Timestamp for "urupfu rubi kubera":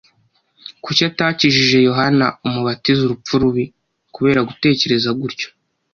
3.03-4.41